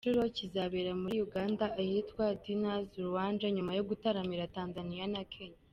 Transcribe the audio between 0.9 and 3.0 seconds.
muri Uganda ahitwa Diners